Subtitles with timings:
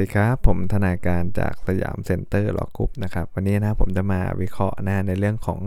[0.00, 5.58] ดีครับ ผมทนายการจาก Siam Center Law Group นะครับ วันนี้นะผมจะมาวิเคราะห์นะในเรื่องของ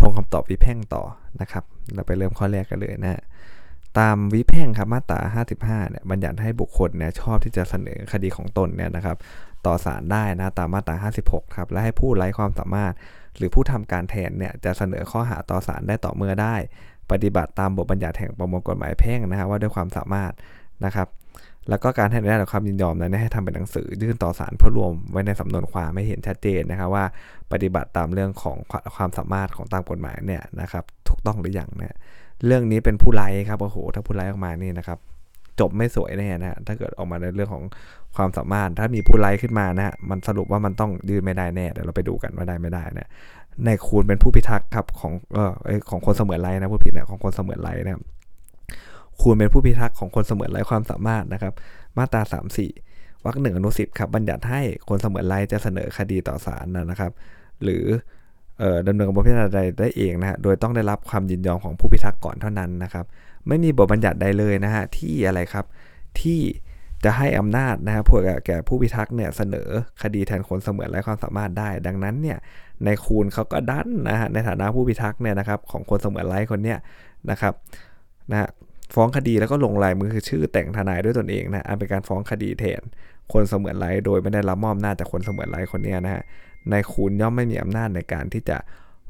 [0.00, 1.02] ธงคำตอบวิแพ่งต่อ
[1.40, 3.20] นะครับ เราไปเริ่มข้อแรกกันเลยนะ
[3.98, 5.20] ตามวิแพ่งครับมาตรา
[5.58, 9.16] 55เนี่ยบัญญัติให้บุคคลเนี่ยชอบที่จะเสนอคดีของตนเนี่ยนะครับ
[9.66, 10.94] ต่อศาลได้นะตามมาตรา
[11.26, 12.92] 56 ครับ และให้ผู้ไร้ความสามารถ
[13.36, 16.54] หรือผู้ทำการแทนเนี่ยจะเสนอข้อหาต่อศาลได้ต่อเมื่อได้
[17.10, 20.32] ปฏิบัติตามบทบัญญัติแห่งประมวลกฎหมายแพ่งนะฮะว่าด้วยความสามารถ
[20.84, 21.08] นะครับ
[21.68, 27.04] แล้วก็การให้อนุญาตหรือความยินยอมนั้นให้ทำเป็นหนังสือยื่นต่อศาลเพื่อรวมไว้ในสำนวนความไม่เห็นชัดเจนนะครับว่า
[27.52, 28.56] ปฏิบัติตามเรื่องของ
[28.96, 31.94] ความสามารถของตามกฎหมายเนี่ยนะครับถูกต้องหรือยังเนี่ย
[32.46, 34.98] เรื่องนี้เป็นผู้ไร้ครับโอ้โหถ้าผู้ไร้ออกมานี่นะครับ
[35.60, 37.64] จบไม่สวยแน่นะฮะถ้าเกิดออกมาในเรื่องของ
[38.16, 43.08] ความสามารถ ถ้ามีผู้ไร้ขึ้นมานะฮะมันสรุปว่ามันต้องยื่นไม่ได้แน่เดี๋ยวเราไปดูกันว่าได้ไม่ได้นะ
[43.66, 45.50] ในคูณเป็นผู้พิทักษ์ครับของเออ
[45.90, 48.02] ของคนเสมือนไรนะผู้ผิดเนี่ยของคนเสมือนไรนะครับ
[49.20, 51.52] คูณเป็นผู้พิทักษ์ของคนเสมือนไร้ความสามารถนะครับ
[51.98, 52.22] มาตรา
[52.72, 57.12] 34วรรคหนึ่งอนุสิบครับบัญญัติให้คนเสมือนไร้จะเสนอคดีต่อศาลนะครับ
[57.62, 57.84] หรือ
[58.86, 63.04] ดำเนินกระบวนการพิจารณาใดได้เองนะฮะโดยต้องได้รับความยินยอมของผู้พิทักษ์ก่อนเท่านั้นนะครับ
[63.48, 65.64] ไม่มีบทบัญญัติใดเลยนะฮะที่อะไรครับ
[66.20, 66.40] ที่
[67.04, 69.68] จะให้อำนาจนะฮะพวกแก่ผู้พิทักษ์เนี่ยเสนอ
[70.02, 72.38] คดีแทนคนเสมือนไร้ความสามารถได้ ดังนั้นเนี่ย
[72.84, 76.78] ในคูณเขาก็ดันนะฮะในฐานะผู้พิทักษ์เนี่ยนะครับของคนเสมือนไร้คนเนี้ย
[77.30, 77.54] นะครับ
[78.30, 78.48] นะ
[78.94, 82.82] ฟ้องคดีแล้วก็ลงลายมือคือชื่อแต่งทนายด้วยตนเองนะอันเป็นการฟ้องคดีแทน
[83.32, 86.22] คนเสมือนไรโดยไม่ได้รับมอบหน้าจากคนเสมือนไรคนนี้นะฮะ
[86.72, 88.58] นายคูณย่อมไม่มีอำนาจในการที่จะ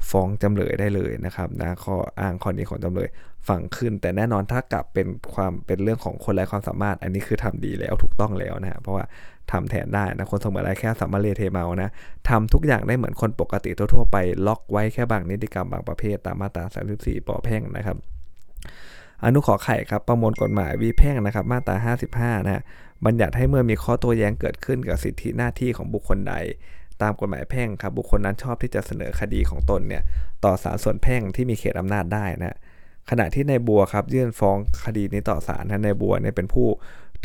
[0.09, 3.09] ฟ้องจำเลยได้เลยนะครับนะข้ออ้างข้อนี้ของจำเลย
[3.49, 9.05] ฟังขึ้น แต่แน่นอนถ้ากลับเป็นความเป็นเรื่องของคนไร้ความสามารถ อันนี้คือทำดีแล้วถูกต้องแล้วนะฮะเพราะว่า
[9.51, 11.89] ทำแทนได้นะคนเสมือนไรแค่สามารถเลเทเมานะ
[12.29, 16.63] ทำทุกอย่างได้เหมือนคนปกติทั่วๆไป ล็อกไว้แค่บางนิติกรรมบางประเภทตามมาตรา
[16.97, 17.97] 34ปอแพ่งนะครับ
[19.23, 21.93] อนุขอไข่ครับประมวลกฎหมายวิแพ่งนะครับมาตรา
[22.37, 22.63] 55 นะฮะ
[23.05, 26.33] บัญญัติให้เมื่อมีข้อโต้แย้งเกิดขึ้นกับสิทธิหน้าที่ของบุคคลใด
[27.01, 30.03] ตามกฎหมายแพ่งครับบุคคลนั้นชอบที่จะเสนอคดีของตนเนี่ย
[30.43, 32.57] ต่อศาลส่วนแพ่งที่มีเขตอำนาจได้นะ
[33.09, 36.67] ขณะที่ในบัวครับยื่นฟ้องคดีนี้ต่อศาลนะในบัวเนี่ยเป็นผู้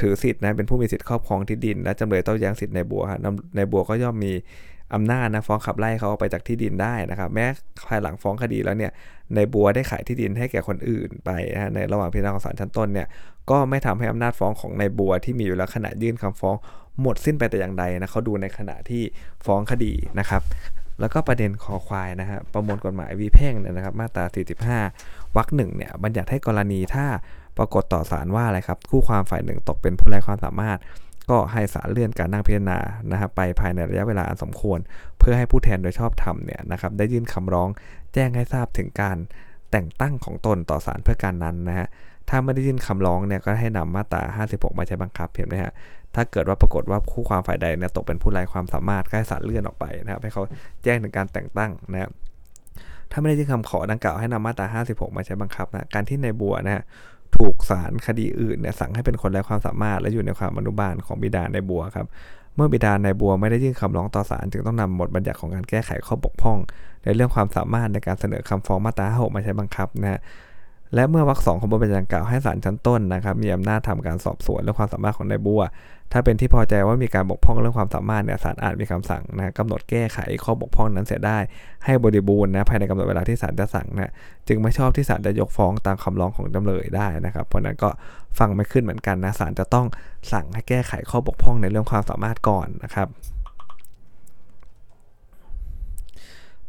[0.01, 3.21] ถือสิทธิ์นะเป็นผู้มีสิทธิ์ครอบครองที่ดิน และจำเลยต้องแย้งสิทธิ์ในบัวครับ
[3.57, 4.33] ในบัวก็ย่อมมี
[4.95, 7.47] อำนาจนะฟ้องขับไล่เขาออกไปจากที่ดินได้นะครับ แม้
[7.87, 8.93] ภายหลังฟ้องคดีแล้วเนี่ย
[9.35, 13.09] ในบัวได้ขายที่ดินให้แก่คนอื่นไปนะในระหว่างพิจารณาของศาลชั้นต้นเนี่ย
[13.51, 16.57] ก็ไม่ทำให้อำนาจฟ้องของในบัวที่มีอยู่แล้วขณะยื่นคำฟ้อง
[17.01, 19.03] หมดสิ้นไปแต่อย่างใดนะเขาดูในขณะที่
[19.47, 20.43] ฟ้องคดีนะครับ
[21.01, 24.25] แล้วก็ประเด็นคอควายนะฮะประมวลกฎหมายวีแพ่งเนี่ยนะครับ มาตรา
[24.83, 27.07] 45วรรคหนึ่งเนี่ยบัญญัติให้กรณีถ้า
[27.59, 30.79] ปรากฏต่อศาลว่าอะไรครับคู่ความฝ่ายหนึ่งตกเป็นผู้ไร้ความสามารถ
[31.31, 32.79] ก็ให้ศาลเลื่อนการนั่งพิจารณา
[33.13, 34.79] นะครับไปภายในระยะเวลาอันสมควร
[35.19, 37.69] เพื่อให้ผู้แทนโดยชอบธรรมเนี่ยนะครับได้ยื่นคำร้อง
[38.15, 39.17] แจ้งให้ทราบถึงการ
[39.71, 41.89] แต่งตั้งของตนต่อศาลเพื่อการนั้นนะฮะ
[42.29, 45.73] ถ้าไม่ได้ยื่นคำร้องเนี่ยก็ให้นำมาตรา 56 มาใช้บังคับเห็นไหมฮะ
[46.15, 50.43] ถ้าเกิดว่าปรากฏว่าคู่ความฝ่ายใดเนี่ยตกเป็นผู้ไร้ความสามารถก็ให้ศาลเลื่อนออกไปนะครับให้เขา
[50.85, 52.11] แจ้งถึงการแต่งตั้งนะครับ
[53.11, 56.85] ถ้าไม่ได้ยื่นคำขอดังกล่าวให้นำมาตรา 56 มาใช้บังคับนะการที่ในบัวนะฮะ
[57.37, 62.07] ถูกศาลคดีอื่นเนี่ยสั่งให้เป็นคนไร้ความสามารถและอยู่ในความอนุบาลของบิดาในบัวครับ
[62.57, 66.59] เมื่อบิดาในบัวไม่ได้ยื่นคำร้องต่อศาลจึงต้องนำบทบัญญัติของการแก้ไขข้อบกพร่อง
[67.05, 70.21] ในเรื่องความสามารถในการเสนอคำฟ้องมาตราหกมาใช้บังคับนะฮะ
[70.95, 75.63] และเมื่อวรรคสองของบทบัญญัติกล่าวให้ศาลชั้นต้นนะครับมีอำนาจทำการสอบสวนเรื่องความสามารถของนายบัว
[76.12, 81.39] ถ้าเป็นที่พอใจว่ามีการบกพร่องเรื่องความสามารถเนี่ยศาลอาจมีคำสั่งนะกำหนดแก้ไขข้อบกพร่องนั้นเสียได้
[81.84, 84.12] ให้บริบูรณ์นะภายในกำหนดเวลาที่ศาลจะสั่งนะ
[84.49, 87.91] จึงไม่ชอบที่ศาลจะยกฟ้องตามคำร้องของจำเลยได้นะครับ เพราะนั้นก็
[88.39, 89.87] ฟังไม่ขึ้นเหมือนกันนะศาลจะต้อง
[90.33, 93.09] สั่งให้แก้ไขข้อบกพร่องในเรื่องความสามารถก่อนนะครับ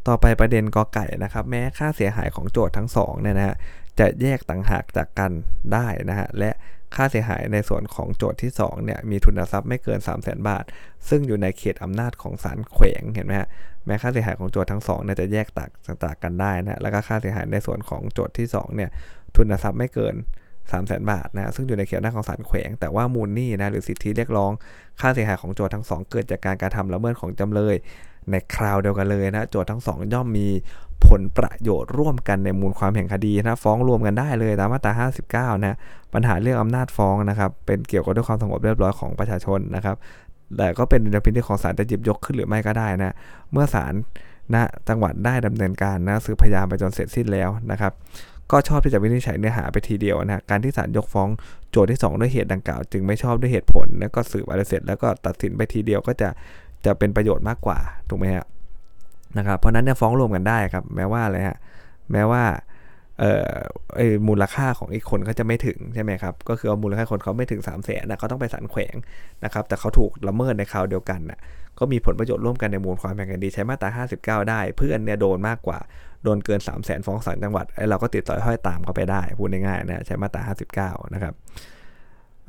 [0.07, 3.55] ต่อไปประเด็นกอไก่นะครับแม้ค่าเสียหายของโจทย์ทั้งสองเนี่ยนะฮะ
[3.99, 5.31] จะแยกต่างหากจากกัน
[5.73, 6.51] ได้นะฮะและ
[6.97, 10.63] ค่าเสียหายในส่วนของโจทย์ที่2เนี่ยมีทุนทรัพย์ไม่เกิน 3 0 0 0 0 0บาท
[11.09, 13.49] ซึ่งอยู่ในเขตอำนาจของศาลแขวงเห็นไหมฮะ
[13.85, 15.69] แม้ค่าเสียหายของโจทย์ทั้ง2เนี่ยจะแยกต่าง
[16.03, 18.89] จากกันได้นะแล้วก็ค่าเสียหายในส่วนของโจทย์ที่2เนี่ย
[19.35, 20.15] ทุนทรัพย์ไม่เกิน
[20.71, 24.51] 3 0 0 0 0 0 บาทนะซึ่งอยู่ในเขตอำนาของศาลแขวง แต่ว่ามูลหนี้นะหรือสิทธิเรียกร้อง
[24.99, 27.75] ค่าเสียหายของโจทย์ทั้ง2เกิดจากการการทำละเมิดของจำเลย
[28.31, 30.47] ในคราวเดียวกันเลยนะโจทย์ทั้งสองย่อมมี
[31.07, 35.77] ผลประโยชน์ร่วมกันในมูลความแห่งคดีนะฟ้องรวมกันได้เลยตามมาตรา 59 นะ
[36.13, 39.95] ปัญหาเรื่องอำนาจฟ้องนะครับเป็นเกี่ยวกับด้วยความสงบเรียบร้อยของประชาชนนะครับ
[40.57, 43.13] แต่ก็เป็นดุลพินิจของศาลจะหยิบยกขึ้นหรือไม่ก็ได้นะ
[43.51, 43.93] เมื่อศาล
[44.53, 47.93] นะจังหวัดได้ดำเนินการนะสืบพยานไปจนเสร็จสิ้นแล้วนะครับ
[48.51, 51.29] ก็ชอบที่จะวินิจฉัยเนื้อหาไปทีเดียวนะการที่ศาลยกฟ้อง
[51.71, 56.29] โจทย์ที่ 2 ด้วยเหตุดังกล่าว จึงไม่ชอบด้วยเหตุผล แล้วก็สืบอะไรเสร็จแล้วก็ตัดสินไปทีเดียวก็จะ
[56.85, 57.79] จะเป็นประโยชน์มากกว่า
[58.09, 58.45] ถูกไหมฮะ
[59.37, 61.57] นะครับเพราะนั้นเนี่ยฟ้องรวมกันได้ครับแม้ว่าอะไรฮะ
[62.11, 62.43] แม้ว่า
[63.19, 63.31] เอ่
[64.11, 68.95] อมูลค่าของอีกคนเขาจะไม่ถึงใช่ไหมครับก็คือมูลค่าคนเขาไม่ถึง3ามแสนนะเขาต้องไปสันแขวง
[69.43, 71.39] นะครับแต่เขาถูกละเมิดในคราวเดียวกันนะ
[71.79, 74.05] ก็มีผลประโยชน์ร่วมกันในมูลความแบ่งกันดีใช้มาตรา
[74.43, 75.79] 59 ได้ เพื่อนเนี่ยโดนมากกว่า
[76.27, 81.33] โดนเกิน 3 0 0แสนฟ้องศาลจังหวัดไอ้เราก็ติดต่อห้อยตามเขาไปได้พูดง่ายๆนะใช้มาตรา59 นะครับ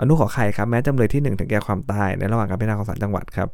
[0.01, 3.49] อนุขอไข่ครับแม้จำเลยที่ 1 ถึงแก่ความตายในระหว่างการพิจารณาของศาลจังหวัดครับ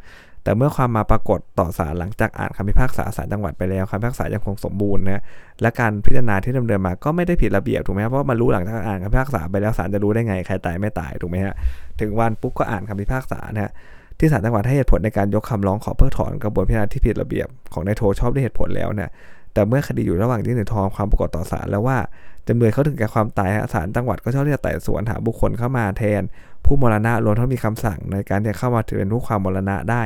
[0.44, 5.22] แต่เมื่อความมาปรากฏต่อศาลหลังจากอ่านคำพิพากษาศาลจังหวัดไปแล้วคำพิพากษายังคงสมบูรณ์นะ
[5.62, 11.54] และการพิจารณาที่ดำเนินมาก็ไม่ได้ผิดระเบียบถูกไหมเพราะมารู้หลังจากอ่านคำพิพากษาไปแล้วศาลจะรู้ได้ไงใครตายไม่ตายถูกไหมฮะ
[12.00, 13.72] ถึงวันปุ๊บก็อ่านคำพิพากษานะฮะ
[14.18, 19.10] ที่ศาลจังหวัดให้เหตุผลในการยกคำร้องขอเพิกถอนกระบวนพิจารณาที่ผิดระเบียบของนายโทชอบด้วยเหตุผลแล้วเนี่ย
[19.54, 21.98] แต่เมื่อคดีอยู่ระหว่างยื่นถอนความปรากฏต่อศาลแล้วว่า
[22.48, 26.22] จำเลยเขาถึงแก่ความตายศาลจังหวัดก็ชอบที่จะไต่สวนหาบุคคลเข้ามาแทน
[26.64, 30.02] ผู้มรณะรวมทั้งมีคำสั่งในการที่จะเข้ามาถือเป็นผู้ความมรณะได้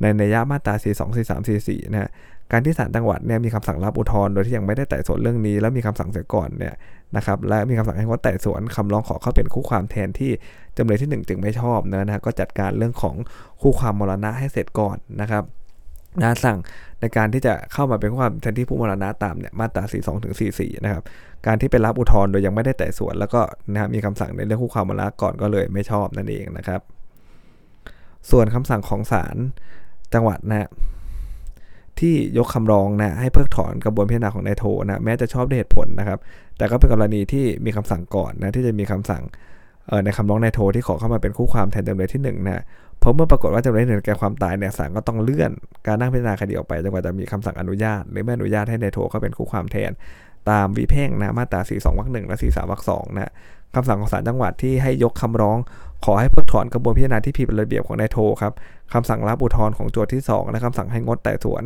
[0.00, 2.10] ในนัยยะมาตรา 42 43 44 นะ
[2.52, 6.74] การที่ศาลจังหวัดเนี่ยมีคำสั่งรับอุทธรณ์โดยที่ยังไม่ได้ไต่สวนเรื่องนี้ แล้วมีคำสั่งเสียก่อนเนี่ย
[7.16, 10.32] นะครับและมีคำสั่งให้งดไต่สวนคำร้องขอเข้าเป็นคู่ความแทนที่
[10.76, 13.16] จำเลยที่ 1 จึงไม่ชอบนะนะก็จัดการเรื่องของ
[13.60, 15.44] คู่ความมรณะให้เสร็จก่อนนะครับ
[16.20, 16.58] นะสั่ง
[17.00, 21.02] ในการที่จะเข้ามาเป็นความแทนที่ผู้มรณะตามเนี่ยมาตรา42ถึง44นะครับ
[21.46, 23.40] การที่ไปรับอุทธรณ์โดยยังไม่ได้ไต่สวน แล้วก็
[23.72, 26.80] นะมีคำสั่งในเรื่องคู่ความมรณะก่อนก็เลยไม่ชอบนั่นเองนะครับ
[28.30, 29.36] ส่วนคำสั่งของศาล
[30.14, 30.68] จังหวัดนะ
[32.00, 36.18] ที่ยกคำร้องนะให้เพิกถอนกระบวนพิจารณาของนายโทนะแม้จะชอบด้วยเหตุผลนะครับ
[36.56, 39.22] แต่ก็เป็นกรณีที่มีคำสั่งก่อนนะที่จะมีคำสั่ง
[40.04, 42.62] ในคำร้องนายโทที่ขอเข้ามาเป็นคู่ความแทนจำเลยที่1นะ
[43.02, 45.50] เพราะเมื่อปรากฏว่าจำเลยหนึ่งแก่ความตายเนี่ยศาลก็ต้องเลื่อน
[45.86, 49.90] การนั่งพิจารณาคดีออกไปจนกว่าจะมีคำสั่งอนุญาต หรือไม่อนุญาตให้นายโทเข้าเป็นคู่ความแทน
[50.50, 53.32] ตามวิเพ่งนะมาตรา 42วรรคหนึ่งและ 43วรรคสองนะ
[53.74, 55.58] คำสั่งของศาลจังหวัดที่ให้ยกคำร้อง
[56.04, 58.52] ขอให้เพิกถอนกระบวนพิจารณาที่ผิดระเบียบของนายโทครับ
[58.92, 61.62] คำสั่งรับอุทธรณ์ของโจทย์ที่2และคำสั่งให้งดไต่สวน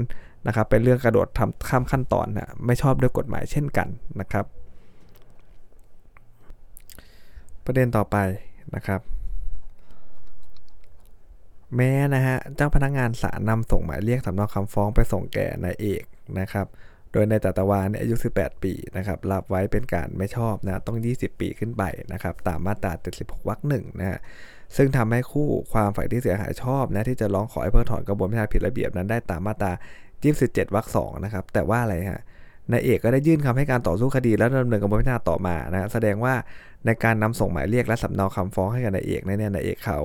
[0.46, 3.88] นะครับเป็นเรื่องกระโดดทำข้ามขั้นตอนนะไม่ชอบด้วยกฎหมายเช่นกัน
[4.20, 4.44] นะครับ
[7.64, 8.16] ประเด็นต่อไป
[8.74, 9.00] นะครับ
[11.74, 16.04] แม้นะฮะเจ้าพนักงานศาลนำส่งหมายเรียกสำเนาคำฟ้องไปส่งแก่นายเอก
[16.40, 16.66] นะครับ
[17.12, 21.82] โดยในจัตวาเนี่ยอายุ 18 ปีนะครับรับไว้เป็นการไม่ชอบนะต้อง 20 ปีขึ้นไป
[22.12, 24.18] นะครับตามมาตรา 76วรรคหนึ่งนะฮะ
[24.76, 29.72] ซึ่งทำให้คู่ความฝ่ายที่เสียหายชอบนะที่จะร้องขอให้เพิกถอนกระบวนการผิดระเบียบนั้นได้ตามมาตรา
[30.22, 32.22] 27วรรคสองนะครับแต่ว่าอะไรฮะ
[32.72, 36.34] นายเอกก็ได้ยื่นคำให้การต่อสู้คดีและดำเนินกระบวนการต่อมานะแสดงว่า
[36.86, 40.00] ในการนำส่งหมายเรียกและสำเนาคำฟ้องให้กับนายเอกเนี่ยนายเอกเขา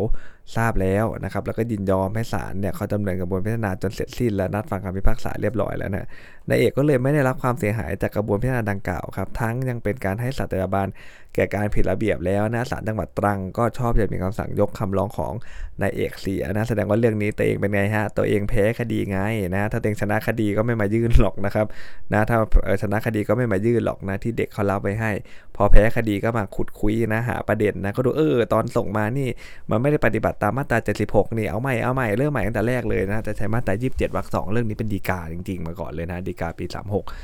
[0.56, 6.08] ทราบแล้วนะครับแล้วก็ยินยอมให้ศาลเนี่ยเขาดำเนินกระบวนพิจารณาจนเสร็จสิ้นและนัดฟังคำพิพากษาเรียบร้อยแล้วนะ
[6.50, 10.88] นายเอกก็เลยไม่ได้รับความเสียหายจากกระบวนพิจารณาดังกล่าวครับทั้งยังเป็นการให้สัตยาบาล
[11.36, 15.34] แก่การผิดระเบียบแล้วนะศาลจังหวัดตรังก็ชอบจะมีคำสั่งยกคำร้องของ
[15.82, 19.20] นายเอกเสียนะแสดงว่าเรื่องนี้ตัวเองเป็นไงฮะตัวเองแพ้คดีไง
[19.56, 21.68] นะถ้าตัวเองชนะคดีก็ไม่มายื่นหรอกนะครับ
[22.14, 22.38] นะถ้า
[22.82, 25.12] ชนะคดีก็ไม่มายื่นหรอกนะที่เด็กเขารับไปให้
[25.56, 29.30] พอแพ้คดีก็มาขุดคุยนะหาประเด็นนะก็ดูเออตอนส่งมานี่
[29.70, 30.78] มันไม่ได้ปฏิบัติตามมาตรา
[31.08, 36.66] 76 นี่เอาใหม่เอาใหม่เริ่มใหม่ตั้งแต่แรกเลยนะจะใช้มาตรา 27วรรคสองเรื่องนี้เป็นดีกาจริง ๆ มาก่อนเลยนะดีกาปี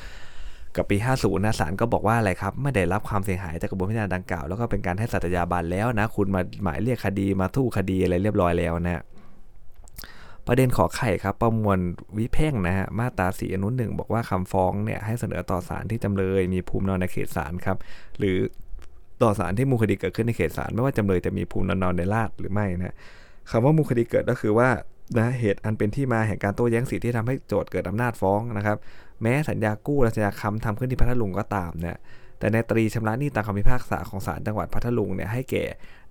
[0.09, 9.03] 36กับปี 50 นะศาลก็บอกว่าอะไรครับ ไม่ได้รับความเสียหายจากกระบวนการดังกล่าว แล้วก็เป็นการให้สัตยาบันแล้วนะ คุณมาหมายเรียกคดีมาทู่คดีอะไรเรียบร้อยแล้วนะ
[10.47, 11.79] ประเด็นขอไข่ครับ ประมวล
[12.17, 17.77] วิเพ่งนะฮะ มาตราสีอนุหนึ่งบอกว่าคำฟ้องเนี่ยให้เสนอต่อศาลที่จำเลยมีภูมินอนในเขตศาลครับ
[18.19, 18.37] หรือ
[19.21, 22.95] ต่อศาลที่มูลคดีเกิดขึ้นในเขตศาลไม่ว่าจำเลยจะมีภูมินอนในลาดหรือไม่นะ
[23.49, 24.69] คำว่ามูลคดีเกิดก็คือว่า
[25.17, 28.77] นะเหตุอันเป็นที่มาแห่งการโต้แย้งสิทธิที่ทำให้โจทย์เกิดอำนาจฟ้องนะครับ
[29.21, 31.97] แม้สัญญากู้และสัญญาคำทำขึ้นที่พัทลุงก็ตามเนี่ย
[32.39, 35.63] แต่ในตรีชำระหนี้ตามคำพิพากษาของศาลจังหวัดพัทลุงเนี่ยให้แก่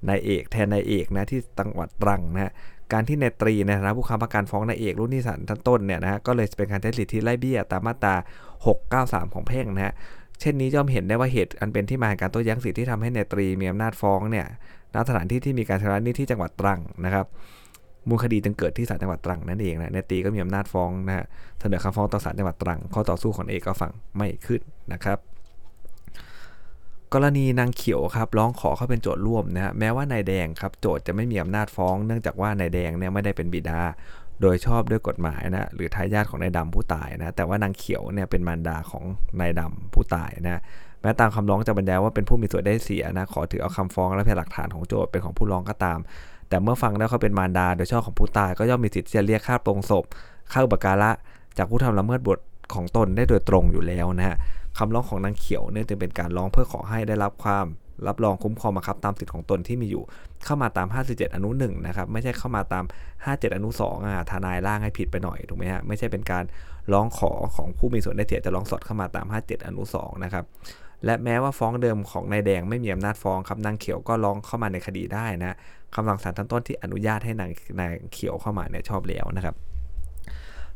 [0.09, 2.53] นายเอกแทนนายเอกนะที่จังหวัดตรังนะ
[2.93, 8.15] การที่นายตรีในฐานะผู้ค้ำประกันฟ้องนายเอกรุ่นที่ศาลชั้นต้นเนี่ยนะก็เลยเป็นการใช้สิทธิไล่เบี้ยตามมาตรา
[8.75, 9.95] 693 ของแพ่งนะฮะ
[10.41, 14.47] เช่นนี้ย่อมเห็นได้ว่าเหตุอันเป็นที่มาแห่งการโต้แย้งสิทธิที่ทำให้นายตรีมีอำนาจฟ้องเนี่ย
[14.95, 17.27] ณสถานที่ที่มีการชำระหนี้ที่จังหวัดตรังนะครับ
[18.09, 21.25] มูลคดีจึงเกิดที่ศาลจังหวัดตรังนั่นเองนะนายตีก็มีอำนาจฟ้องนะฮะ
[21.61, 24.61] เสนอคำฟ้องต่อศาลจังหวัดตรังข้อต่อสู้ของเอกก็ฟังไม่ขึ้น
[24.93, 25.19] นะครับ
[27.15, 33.81] กรณีนางเขียวครับร้องขอเข้าเป็นโจทย์ร่วมนะฮะแม้ว่านายแดงครับโจทย์จะไม่มีอำนาจฟ้อง เนื่องจากว่านายแดงเนี่ยไม่ได้เป็นบิดา
[34.41, 39.05] โดยชอบด้วยกฎหมายนะหรือทายาทของนายดำผู้ตายนะแต่ว่านางเขียวเนี่ยเป็นมารดาของ
[39.41, 40.61] นายดำผู้ตายนะ
[41.03, 45.99] แม้ตามคำร้องจะบรรยายว่าเป็นผู้มีส่วนได้เสียนะขอถือเอาคำฟ้องและพยานหลักฐานของโจทย์เป็นของผู้ร้องก็ตาม
[46.49, 50.05] แต่เมื่อฟังแล้วเขาเป็นมารดาโดยชอบของผู้ตายก็ย่อมมีสิทธิ์จะเรียกค่าปรงศพ
[50.53, 51.11] ค่าอุปการะ
[51.59, 52.39] จากผู้ทำละเมิดบท
[52.75, 54.37] ของตนได้โดยตรงอยู่แล้วนะฮะ
[54.79, 57.67] คำร้องของนางเขียวเนี่ยจึงเป็นการร้องเพื่อขอให้ได้รับความ
[58.07, 60.03] รับรองคุ้มครองบังคับตามสิทธิ์ของตนที่มีอยู่
[60.45, 62.85] เข้ามาตาม 57 อนุ1นะครับไม่ใช่เข้ามาตาม
[63.21, 66.45] 57 อนุ2อะทนายร่างให้ผิดไปหน่อยถูกไหมฮะไม่ใช่เป็นการ
[66.93, 70.45] ร้องขอของผู้มีส่วนได้เสียจะร้องสดเข้ามาตาม 57 อนุ2นะครับ
[71.05, 75.57] และแม้ว่าฟ้องเดิมของนายแดงไม่มีอำนาจฟ้องครับนางเขียวก็ร้องเข้ามาในคดีได้นะ
[75.95, 77.51] คำสั่งศาลชั้นต้นที่อนุญาตให้นาง
[77.81, 79.55] นางเขียวเข้ามาเนี่ยชอบแล้วนะครับ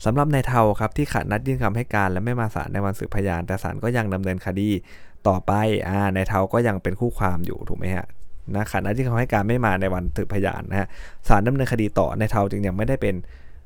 [0.04, 4.68] สำหรับนายเทาครับที่ขาดนัดยื่นคำให้การและไม่มาศาลในวันสืบพยาน แต่ศาลก็ยังดำเนินคดี
[5.28, 5.52] ต่อไป
[5.88, 8.06] อ่านายเทาก็ยังเป็นคู่ความอยู่ถูกไหมฮะ
[8.54, 10.88] นะขาดนัดยื่นคำให้การไม่มาในวันสืบพยานนะฮะ
[11.28, 13.14] ศาลดำเนินคดีต่อนายเทาจึงยังไม่ได้เป็น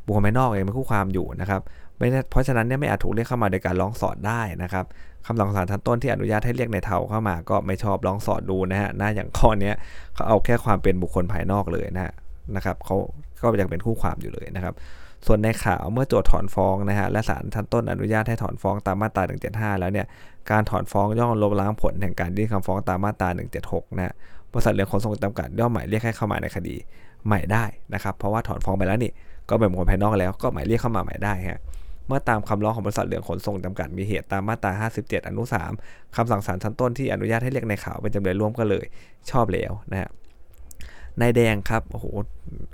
[0.05, 1.61] บุคคลภายนอกเองเป็นคู่ความอยู่นะครับ
[1.99, 4.85] ไม่เพราะฉะนั้นเนี่ยไม่อาจถูกเรียกเข้ามาโดยการร้องสอดได้นะครับ
[5.27, 9.73] คำสั่งศาลชั้นต้นที่อนุญาตให้เรียกในเทาเข้ามาก็ไม่ชอบร้องสอดดูนะฮะน่าอย่างข้อนี้
[10.15, 12.13] เขาเอาแค่ความเป็นบุคคลภายนอกเลยนะ
[12.57, 12.97] นะครับเขา
[13.43, 14.75] ก็ยังเป็นคู่ความอยู่เลยนะครับ
[15.27, 20.07] ส่วนในข่าวเมื่อโจทย์ถอนฟ้องนะฮะและศาลชั้นต้นอนุญาตให้ถอนฟ้องตามมาตรา 175 แล้วเนี่ย
[20.51, 23.29] การถอนฟ้องย่อมลบล้างผลแห่งการยื่นคำฟ้องตามมาตรา
[23.65, 24.15] 176 นะ
[24.53, 26.77] บริษัทเรือขนส่งจำกัดย่อมหมายเรียกให้เข้ามาในคดี
[27.27, 27.65] ใหม่ได้
[27.95, 29.13] นะครับเพราะว่าถอนฟ้องไปแล้วนี่
[29.51, 31.61] ก็เป็นบุคคลภายนอกแล้วก็หมายเรียกเข้ามาใหม่ได้ฮะ
[32.07, 35.43] เมื่อตามคำร้องของบริษัทเรือขนส่งจำกัดมีเหตุตามมาตรา 57 อนุ
[35.79, 38.85] 3คำสั่งศาลชั้นต้นที่อนุญาตให้เรียกในข่าวเป็นจำเลยร่วมก็เลย
[39.31, 40.11] ชอบแล้วนะฮะ
[41.21, 42.07] นายแดงครับโอ้โห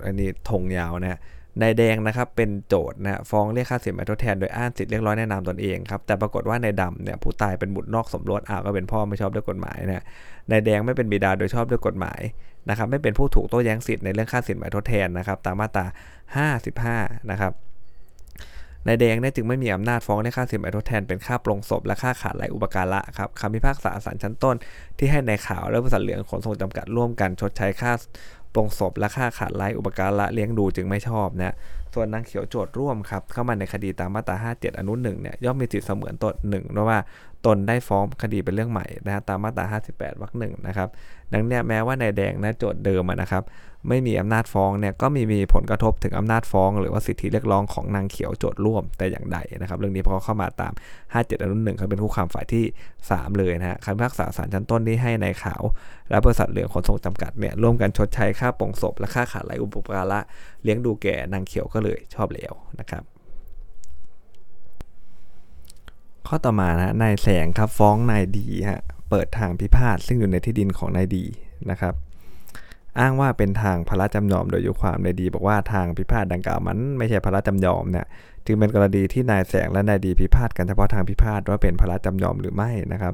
[0.05, 1.19] อันนี้ธงยาวนะ
[1.59, 10.03] นายแดงนะครับเป็นโจทย์นะฟ้องเรียกค่าสินไหมทดแทนโดยอ้างสิทธิเรียกร้องแนะนำตนเองครับแต่ปรากฏว่านายดำเนี่ยผู้ตายเป็นบุตรนอกสมรสอ้าวก็เป็นพ่อไม่ชอบด้วยกฎหมายนะ
[10.51, 12.21] นายแดงไม่เป็นบิดาโดยชอบด้วยกฎหมาย
[12.69, 15.85] นะครับไม่เป็นผู้ถูกโต้แย้งสิทธิ์ในเรื่องค่าสินไหมทดแทนนะครับตามมาตรา
[16.97, 17.53] 55 นะครับ
[18.87, 24.55] นายแดงเนี่ยจึงไม่มีอำนาจฟ้องในค่าสินไหมทดแทนเป็นค่าปรงศพและค่าขาดไหลอุปการะครับคำพิพากษาศาลชั้นต้น
[24.97, 27.91] ที่ให้ในข่าวและบริษัทเหลืองขนส่งจำกัดร่วมกันชดใช้ค่า
[28.55, 31.55] ปรงศพและค่าขาดไร้อุปการะเลี้ยงดูจึงไม่ชอบนะ
[31.93, 36.97] ส่วนนางเขียวโจทย์ร่วมครับเข้ามาในคดีตามมาตรา 57 อนุหนึ่งเนี่ยย่อมมีสิทธิเสมือนตนหนึ่งเพราะว่า
[37.45, 40.89] ตนได้ฟ้องคดีเป็นเรื่องใหม่นะตามมาตรา 58 วรรคหนึ่งนะครับ
[41.33, 43.43] ดังนี้แม้ว่านายแดงนะโจทย์เดิมนะครับ
[43.87, 50.73] ไม่มีอำนาจฟ้องเนี่ยก็มีมีผลกระทบถึงอำนาจฟ้อง หรือว่าสิทธิเรียกร้องของนางเขียวโจทย์ร่วมแต่อย่างใดนะครับ เรื่องนี้พอเข้ามาตาม
[51.07, 52.65] 57อนุหนึ่งเขาเป็นผู้ความฝ่ายที่
[53.01, 55.63] 3 เลยนะฮะคำพิพากษาศาลชั้นต้นที่ให้ในขาว
[56.09, 60.19] และบริษัทเหลืองขนส่งจำกัดเนี่ยร่วมกันชดใช้ค่าปงศพและค่าขาดไหลอุปการะ
[60.63, 63.03] เลี้ยงดูแก่นางเขียวก็เลยชอบแล้วนะครับ
[66.27, 71.23] ข้อต่อมานะนายแสงครับฟ้องนายดีฮะเปิดทางพิพาทซึ่งอยู่ในที่ดินของนายดี
[71.71, 71.93] นะครับ
[72.99, 78.05] อ้างว่าเป็นทางพระจำยอมโดยอยุความในดี บอกว่าทางพิพาทดังกล่าวมันไม่ใช่พระจำยอมเนี่ย
[78.45, 83.13] จึงเป็นกรณีที่นายแสงและนายดีพิพาทกันเฉพาะทางพิพาทว่าเป็นพระจำยอมหรือไม่นะครับ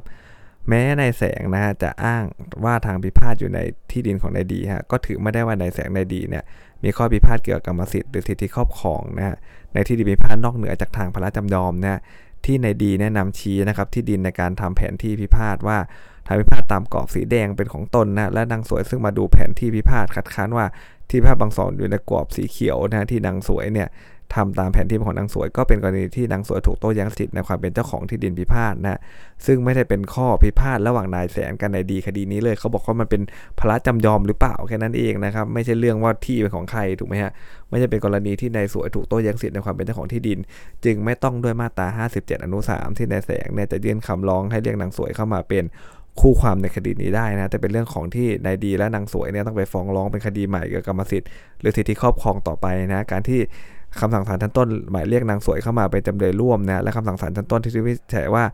[0.68, 2.24] แม้นายแสงนะฮะจะอ้าง
[2.64, 3.58] ว่าทางพิพาทอยู่ใน
[3.90, 6.44] ที่ดินของนายดีฮะก็ถือไม่ได้ว่านายแสงนายดีเนี่ย
[6.84, 9.36] มีข้อพิพาทเกี่ยวกับกรรมสิทธิ์หรือสิทธิครอบครองนะฮะ
[9.72, 11.98] ในที่ดินพิพาทนอกเหนือจากทางพระจำยอมเนี่ย
[12.44, 15.78] ที่นายดีแนะนำชี้นะครับที่ดินในการทำแผนที่พิพาทว่า
[16.28, 20.66] ทางพิพาทตามกรอบสีแดงเป็นของตนนะและนางสวยซึ่งมาดูแผนที่พิพาทคัดค้านว่า
[21.10, 23.88] ที่พิพบางส่วนอยู่ในกรอบสีเขียวนะที่นางสวยเนี่ย
[24.36, 29.00] ทำตามแผนที่ของนางสวย ก็เป็นกรณีที่นางสวยถูกโต้แย้งสิทธิ์ในความเป็นเจ้าของที่ดินพิพาทนะ
[29.46, 33.22] ซึ่งไม่ได้เป็นข้อพิพาทระหว่างนายแสนกันในดีคดีนี้เลย เขาบอกว่ามันเป็น
[33.60, 37.32] พระจำยอมหรือเปล่าแค่นั้นเองนะครับไม่ใช่เรื่องว่าที่เป็นของใครถูกไหมฮะ
[37.70, 40.38] ไม่ใช่เป็นกรณีที่นายสวยถูกโต้แย้งสิทธิ์ในความเป็นเจ้าของที่ดิน
[40.84, 45.64] จึงไม่ต้องด้วยมาตรา 57 อนุ 3 ที่นายแสงเนี่ยจะยื่นคำร้องให้เรียกนางสวยเข้ามาเป็น
[46.20, 51.28] คู่ความในคดีนี้ได้นะ แต่เป็นเรื่องของที่นายดีและนางสวยเนี่ยต้องไปฟ้องร้องเป็นคดีใหม่เกี่ยวกับกรรมสิทธิ์
[51.60, 53.40] หรือสิทธิครอบครองต่อไปนะการที่
[54.00, 58.44] คำสั่งศาลชั้นต้นหมายเรียกนางสวยเข้ามาเป็นจำเลยร่วมนะและคำสั่งศาลชั้นต้นที่วิจัยว่า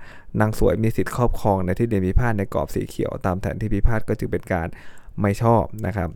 [0.41, 4.69] นางสวยมีสิทธิครอบครองในที่ดินพิพาทในกรอบสีเขียวตามแผนที่พิพาทก็จึงเป็นการ
[5.21, 6.09] ไม่ชอบนะครับ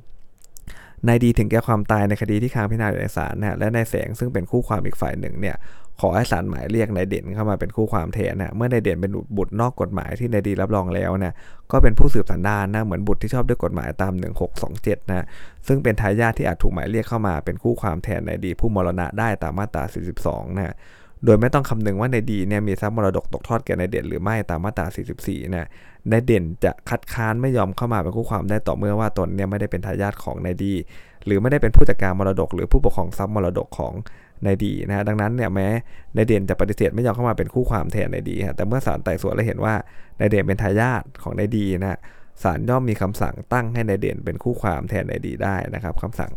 [1.06, 5.56] นายดีถึงแก่ความตายในคดีที่ค้างพิจารณาในศาลนะและนายแสงซึ่งเป็นคู่ความอีกฝ่ายหนึ่งเนี่ย
[6.00, 11.34] ขอให้ศาลหมายเรียกนายเด่นเข้ามาเป็นคู่ความแทนนะเมื่อนายเด่นเป็นบุตรนอกกฎหมายที่นายดีรับรองแล้วนะ
[11.72, 14.12] ก็เป็นผู้สืบสันดานนะเหมือนบุตรที่ชอบด้วยกฎหมายตาม
[14.62, 15.26] 1627นะ
[15.66, 19.84] ซึ่งเป็นทายาทที่อาจถูกหมายเรียกเข้ามาเป็นคู่ความแทนนายดีผู้มรณะได้ตามมาตรา
[20.20, 20.74] 42นะ
[21.24, 24.86] โดยไม่ต้องคำนึงว่านายดีเนี่ยมีทรัพย์มรดกตกทอดแก่นายเด่นหรือไม่ตามมาตรา
[25.20, 25.68] 44 นะ
[26.10, 30.74] นายเด่นจะคัดค้านไม่ยอมเข้ามาเป็นคู่ความได้ต่อเมื่อว่าตนเนี่ยไม่ได้เป็นทายาทของนายดี
[31.24, 33.92] หรือไม่ได้เป็นผู้จัดการมรดก หรือผู้ปกครองทรัพย์มรดกของ
[34.46, 35.68] นายดีนะฮะดังนั้นเนี่ยแม้
[36.16, 39.74] นายเด่นจะปฏิเสธไม่ยอมเข้ามาเป็นคู่ความแทนนายดีฮะแต่เมื่อศาลไต่สวนแล้วเห็นว่า
[40.20, 41.98] นายเด่นเป็นทายาทของนายดีนะ
[42.42, 46.32] ศาลย่อมมีคำสั่งตั้งให้ในายเด่นเป็นคู่ความแทนนายดีได้นะครับคำสั่ง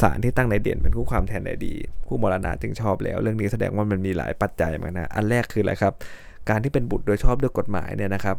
[0.00, 1.74] ศาลที่ตั้งนายเด่นเป็นคู่ความแทนนายดี
[2.06, 5.92] ผู้มรณะจึงชอบแล้ว เรื่องนี้แสดงว่ามันมีหลายปัจจัยมากนะอันแรกคืออะไรครับ
[6.48, 8.36] การที่เป็นบุตรโดยชอบด้วยกฎหมายเนี่ยนะครับ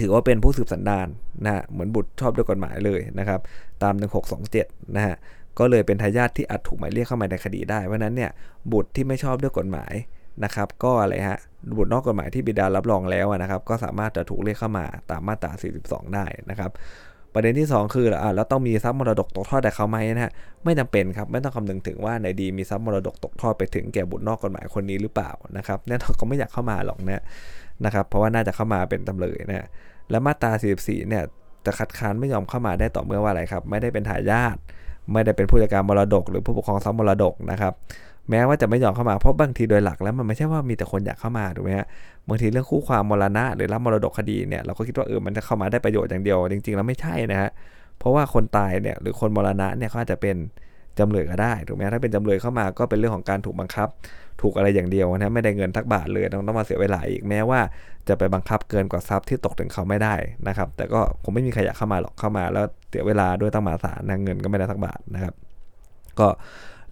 [0.00, 1.08] ถือว่าเป็นผู้สืบสันดาน
[1.44, 3.40] นะเหมือนบุตรชอบด้วยกฎหมายเลยนะครับ
[3.82, 3.94] ตาม
[4.40, 5.16] 1627 นะฮะ
[5.58, 8.30] ก็เลยเป็นทายาทที่อาจถูกหมายเรียกเข้ามาในคดีได้ เพราะนั้นเนี่ย
[8.72, 9.92] บุตรที่ไม่ชอบด้วยกฎหมาย
[10.44, 11.40] นะครับ ก็อะไรฮะ
[11.76, 15.52] บุตรนอกกฎหมายที่บิดารับรองแล้วนะครับ ก็สามารถจะถูกเรียกเข้ามาตามมาตรา
[15.82, 16.70] 42 ได้นะครับ
[17.34, 20.32] ประเด็นที่ 2 คืออ่าแล้วต้องมีทรัพย์มรดกตกทอดแต่เขาไหมนะฮะ
[20.64, 27.22] ไม่จำเป็นครับไม่ต้องคำนึงถึงว่าในดีมีทรัพย์มรดกตกทอดไปถึงแก่บุตรนอกกฎหมายคนนี้หรือเปล่านะครับแน่นอนเขาไม่อยากเข้ามาหรอกนะ
[27.84, 29.66] นะครับ เพราะว่าน่าจะเข้ามาเป็นจำเลยนะ
[30.10, 31.24] และมาตรา 44 เนี่ย
[31.66, 34.56] จะคัดค้านไม่ยอมเข้ามาได้ต่อเมื่อว่าอะไรครับ ไม่ได้เป็นทายาท
[35.12, 37.72] ไม่ได้เป็นผู้จัดการมรดก หรือผู้ปกครองทรัพย์มรดกนะครับ
[38.30, 41.86] แม้ว่าจะไม่ยอมเข้ามาเพราะบางทีโดยหลักแล้วมันไม่ใช่ว่ามีแต่คนอยากเข้ามาถูกไหมฮะ
[42.28, 47.50] บางทีเรื่องคู่ความมรณะ หรือรับมรดกคดีเนี่ยเราก็คิดว่าเออมันจะเข้ามาได้ประโยชน์อย่างเดียว จริงๆแล้วไม่ใช่นะฮะ
[47.98, 50.36] เพราะว่าคนตายเนี่ยหรือคนมรณะเนี่ยเขาอาจจะเป็น
[50.98, 53.88] จำเลยก็ได้ถูกไหมถ้าเป็นจำเลยเข้ามาก็เป็นเรื่องของการถูกบังคับ
[54.40, 57.60] ถูกอะไรอย่างเดียวนะไม่ได้เงินทักบาทเลยต้องต้องมาเสียเวลาอีกแม้ว่า
[58.08, 60.14] จะไปบังคับเกินกว่าทรัพย์ที่ตกถึงเขาไม่ได้
[60.48, 65.34] นะครับ แต่ก็คงไม่มีใครอยากเข้ามาหรอกเข้ามาแล้ว เสียเวลาด้วยตั้งมาศาลนะเงินก็ไม่ได้ทักบาทนะครับ
[66.18, 66.28] ก็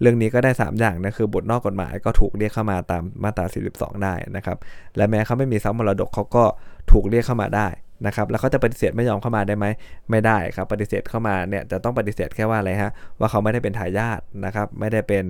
[0.01, 4.57] เรื่องนี้ก็ได้ 3 อย่างนะคือบุตรนอกกฎหมายก็ถูกเรียกเข้ามาตามมาตรา 42 ได้นะครับ
[4.97, 6.43] และแม้เขาไม่มีทรัพย์มรดกเขาก็
[6.91, 7.67] ถูกเรียกเข้ามาได้
[8.07, 9.65] นะครับ แล้วเขาจะปฏิเสธไม่ยอมเข้ามาได้ไหม
[10.09, 15.23] ไม่ได้ครับ ปฏิเสธเข้ามาเนี่ยจะต้องปฏิเสธแค่ว่าอะไรฮะว่าเขาไม่ได้เป็นทายาทนะครับ ไม่ได้เป็น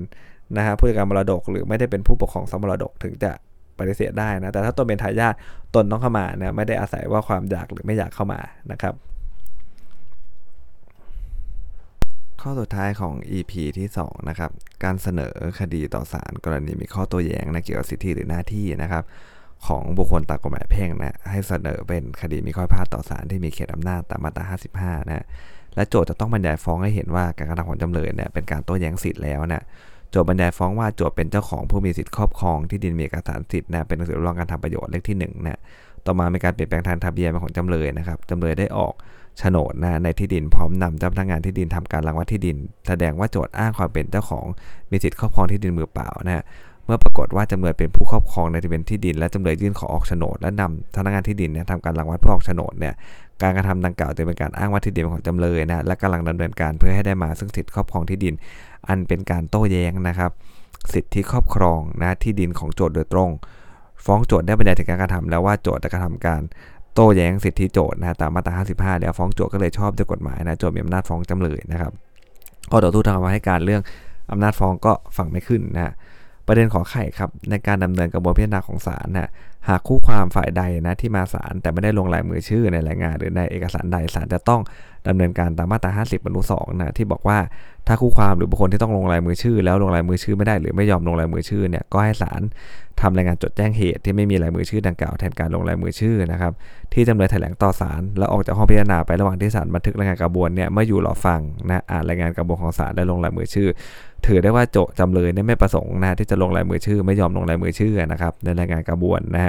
[0.58, 3.32] นะฮะผู้จัดการมรดก หรือไม่ได้เป็นผู้ปกครองทรัพย์มรดกถึงจะ
[3.80, 5.34] ปฏิเสธได้นะแต่ถ้าตนเป็นทายาท
[5.76, 8.40] ตนต้องเข้ามานะไม่ได้อาศัยว่าความอยากหรือไม่อยากเข้ามา
[8.72, 8.94] นะครับ
[12.42, 14.52] ข้อสุดท้ายของ EP ที่ 2 นะครับ
[14.84, 19.04] การเสนอคดีต่อศาลกรณีมีข้อตัวแย้งนะเกี่ยวกับสิทธิหรือหน้าที่นะครับ
[19.68, 25.26] ของบุคคลตามกฎหมายแพ่งนะให้เสนอเป็นคดีมีข้อพิพาทต่อศาลที่มีเขตอำนาจตามมาตรา55 นะ
[25.76, 29.64] และโจทย์จะต้องบรรยายฟ้องให้เห็นว่าการกระทำของจำเลยเนี่ยเป็นการโต้แย้งสิทธิ์แล้วนะ
[30.12, 35.60] โจทย์บรรยายฟ้องว่าโจทย์เป็นเจ้าของผู้มีสิทธิครอบครองที่ดินมีเอกสารสิทธิ์นะเป็นหนังสือรับรองการทำประโยชน์เลขที่1นะ
[36.06, 38.94] ต่อมามีการเปลี่ยนแปลงทางทะเบียนของจำเลยนะครับจำเลยได้ออก
[39.40, 44.46] โฉนดนะในที่ดินพร้อมนำเจ้าพนักงานที่ดินทำการรังวัดที่ดิน แสดงว่าโจทย์อ้างความเป็นเจ้าของ
[44.92, 46.44] มีสิทธิครอบครองที่ดินมือเปล่านะ
[46.86, 52.94] เมื่อปรากฏว่าจำเลยเป็นผู้ครอบครองในทะเบียนที่ดิน และจำเลยยื่นขอออกโฉนด และนำพนักงานที่ดินเนี่ยทำการรังวัดเพื่อออกโฉนดเนี่ย
[53.42, 58.34] การกระทำดังกล่าวจะเป็นการอ้างว่าที่ดินของจำเลยนะและกำลังดำเนินการเพื่อให้ได้มาซึ่งสิทธิครอบครองที่ดิน
[58.88, 60.32] อันเป็นการโต้แย้งนะครับ
[60.94, 63.30] สิทธิครอบครองนะที่ดินของโจทย์โดยตรง
[64.06, 66.42] ฟ้องโจทย์ได้บรรยายถึงการกระทำแล้วว่าโจทย์กระทำการ
[67.02, 71.92] โต้แย้งสิทธิโจทย์นะตามมาตรา 55 แล้วฟ้องโจทย์ก็เลยชอบด้วยกฎหมายนะโจทย์มีอำนาจฟ้องจำเลยนะครับ
[72.72, 73.82] ข้อต่อสู้ทางคำให้การเรื่อง
[74.32, 75.94] อำนาจฟ้องก็ฟังไม่ขึ้นนะ
[76.48, 79.30] ประเด็นขอไข่ครับในการดำเนินกระบวนพิจารณาของศาลนะ
[79.68, 84.62] หากคู่ความฝ่ายใดนะที่มาศาลแต่ไม่ได้ลงลายมือชื่อในรายงานหรือในเอกสารใดศาลจะต้อง
[85.08, 87.38] ดำเนินการตามมาตรา 50บรรลุ2นะที่บอกว่า
[87.88, 92.42] ถ้าคู่ความหรือบุคคลที่ต้องลงลายมือชื่อ แล้วลงลายมือชื่อไม่ได้หรือไม่ยอมลงลายมือชื่อเนี่ยก็ให้ศาล
[93.02, 96.54] ทำรายงานจดแจ้งเหตุที่ไม่มีลายมือชื่อดังกล่าวแทนการลงลายมือชื่อนะครับ
[96.94, 103.70] ที่จำเลยแถลงต่อศาลแล้วออกจากห้องพิจารณาไประหว่างที่ศาลบันทึกรายงานกระบวนเนี่ยเมื่ออยู่รอฟังนะอ่านรายงานกระบวนของศาลและลงลายมือชื่อ
[104.26, 109.48] ถือได้ว่าโจจำเลยเนี่ยไม่ประสงค์นะที่จะลงลายมือชื่อ ไม่ยอมลงลายมือชื่อนะครับในรายงานกระบวนนะฮ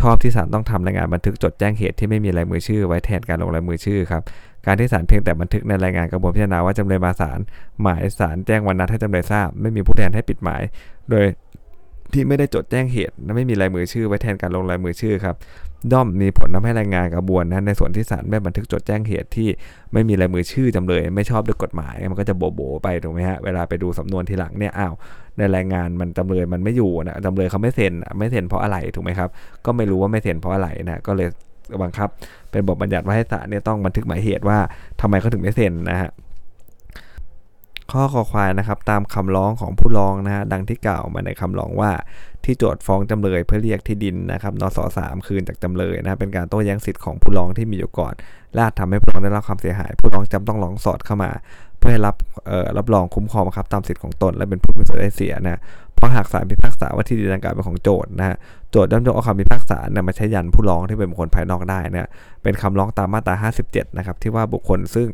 [0.00, 4.22] ชอบที่ศาลต้องทำรายงานบันทึกจดแจ้งเหตุที่ไม่มีลายมือชื่อ ไว้แทนการลงลายมือชื่อครับ
[4.66, 7.38] การที่ศาลเพียงแต่บันทึกในรายงานกระบวนพิจารณาว่าจำเลยมาศาล
[7.82, 10.62] หมายศาลแจ้งวันนัดให้จำเลยทราบ ไม่มีผู้แทนให้ปิดหมาย
[11.10, 11.24] โดย
[12.12, 15.36] ที่ไม่ได้จดแจ้งเหตุและไม่มีลายมือชื่อไว้แทนการลงลายมือชื่อครับ
[15.92, 19.48] ย่อมมีผลทาให้รายงานกระบวนนะในส่วนที่ศาลไม่บันทึกจดแจ้งเหตุที่
[19.92, 24.94] ไม่มีลายมือชื่อจำเลย ไม่ชอบด้วยกฎหมายมันก็จะโบโบไปถูกไหมฮะเวลาไปดูสำนวนทีหลังเนี่ยอ้าว
[25.38, 29.28] ในรายงานมันจำเลยมันไม่อยู่นะจำเลยเขาไม่เซ็นไม่เซ็นเพราะอะไรถูกไหมครับ
[29.66, 31.28] ก็ไม่รู้ว่าไม่เซ็นเพราะอะไรนะก็เลย
[31.82, 32.08] บังคับ
[32.50, 34.58] เป็นบทบัญญัติว่าให้ศาลเนี่ยต้องบันทึกหมายเหตุว่า
[35.00, 36.10] ทำไมเขาถึงไม่เซ็นนะฮะ
[37.92, 41.92] ข้อคอควายนะครับตามคำร้องของผู้ร้องนะฮะดังที่กล่าวมาในคำร้องว่า
[42.44, 48.14] ที่โจทฟ้องจำเลยเพื่อเรียกที่ดินนะครับนสสามคืนจากจำเลยนะเป็นการโต้แย้งสิทธิ์ของผู้ร้องที่มีอยู่ก่อน
[48.54, 51.30] และทำให้ผู้ร้องได้รับความเสียหาย ผู้ร้องจำต้องร้องสอดเข้ามา
[51.78, 52.16] เพื่อให้รับ
[52.78, 55.60] รับรองคุ้มครองครับตามสิทธิ์ของตน และเป็นผู้มีส่วนได้เสียนะ
[55.94, 58.36] เพราะหากศาลพิพากษาว่าที่ดินดังกล่าวเป็นของโจทนะฮะ
[58.70, 62.08] โจทย์ย่อมยกเอาคำพิพากษาเนี่ยมาใช้ยันผู้ร้องที่เป็นบุคคลภายนอกได้นะ
[62.42, 63.34] เป็นคำร้องตามมาตรา
[63.66, 65.08] 57 นะครับที่ว่าบุคคลซึ่ง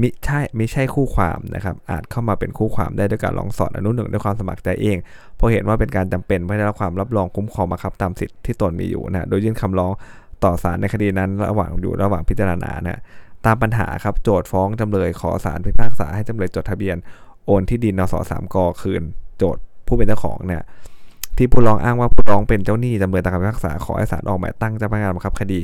[0.00, 4.96] มิใช่ไม่ใช่คู่ความนะครับ อาจเข้ามาเป็นคู่ความได้ด้วยการร้องสอดอนุหนึ่งด้วยความสมัครใจเอง
[5.36, 9.92] เพราะเห็นว่าเป็นการจำเป็นเพื่อได้รับความรับรองคุ้มครองมาครับตามสิทธิ์ที่ตนมีอยู่นะโดยยื่นคำร้อง
[10.44, 13.00] ต่อศาลในคดีนั้นระหว่างอยู่ระหว่างพิจารณานะ
[13.46, 16.96] ตามปัญหาครับโจทย์ฟ้องจำเลยขอศาลพิพากษาให้จำเลยจดทะเบียน
[17.46, 19.02] โอนที่ดินนสสามกคืน
[19.38, 20.62] โจทย์ผู้เป็นเจ้าของเนี่ย
[21.36, 25.60] ที่ผู้ร้องอ้างว่าผู้ร้องเป็นเจ้าหนี้จำเลยตามคำพิพากษาขอให้ศาลออกหมายตั้งเจ้าพนักงานบังคับคดี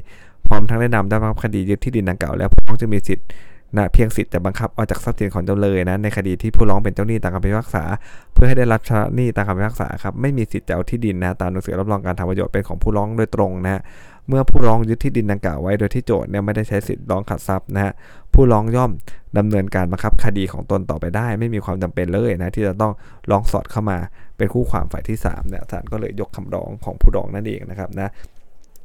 [0.46, 3.26] พร้อมทั้งได้นำเจ้าพนักงานคดียึดที่ดินดังกล่าวแล้วผู้ร้องจะมีสิทธิ์
[3.76, 7.82] นะเพียงสิทธิ์จะบังคับเอาจากทรัพย์สินของจำเลยนะในคดีที่ผู้ร้องเป็นเจ้าหนี้ตามคำพิพากษา
[8.32, 13.82] เพื่อให้ได้รับชำระหนี้ตามคำพิพากษาครับไม่มีสิทธิ์จะเอาที่ดินนะตามหนังสือรับรองการทำประโยชน์เป็นของผู้ร้องโดยตรงนะ
[14.28, 17.92] เมื่อผู้ร้องยึดที่ดินดังกล่าวไว้โดยที่โจทย์เนี่ยไม่ได้ใช้สิทธิ์ร้องขัดทรัพย์นะฮะ
[18.34, 18.90] ผู้ร้องย่อม
[19.38, 22.92] ดำเนินการบังคับคดีของตนต่อไปได้ ไม่มีความจำเป็นเลยนะที่จะต้อง
[23.30, 23.98] ร้องสอดเข้ามา
[24.36, 28.10] เป็นคู่ความฝ่ายที่3เนี่ยศาลก็เลยยกคำร้องของผู้ร้องนั่นเองนะครับนะ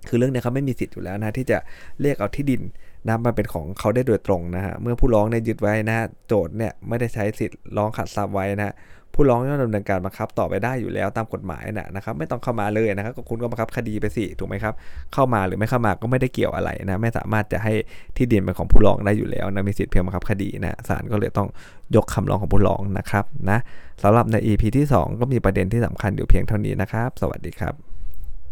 [0.08, 1.58] คือเรื่องนี้เขาไม่มีสิทธิ์อยู่แล้วนะที่จะ
[2.02, 2.62] เรียกเอาที่ดิน
[3.06, 8.76] นะมันเป็นของเขาได้โดยตรงนะฮะเมื่อผู้ร้องเนี่ยยึดไว้นะฮะโจทย์เนี่ยไม่ได้ใช้สิทธิ์ร้องขัดทรัพย์ไว้นะฮะ
[9.16, 14.74] ผู้ร้องต้องดำเนินการบังคับต่อไปได้อยู่แล้วตามกฎหมายนะนะครับไม่ต้องเข้ามาเลยนะครับก็คุณก็บังคับคดีไปสิถูกไหมครับ
[15.14, 17.74] เข้ามาหรือไม่เข้ามาก็ไม่ได้เกี่ยวอะไรนะไม่สามารถจะให้
[18.18, 21.48] ที่ดินเป็นของผู้ร้องได้อยู่แล้วนะมีสิทธิ์เพียงบังคับคดีนะศาลก็เลยต้อง
[21.96, 23.60] ยกคำร้องของผู้ร้องนะครับนะ
[24.04, 27.93] สำหรับใน EP ที่ 2 ก็มีประเด็นที่สำคัญอยู่เพียงเท่านี้นะครับ สวัสดีครับ